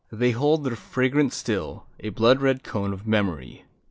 They 0.11 0.31
hold 0.31 0.63
their 0.63 0.75
fragrance 0.75 1.35
still, 1.35 1.85
a 1.99 2.09
blood 2.09 2.41
red 2.41 2.63
cone 2.63 2.91
Of 2.91 3.05
memory. 3.05 3.65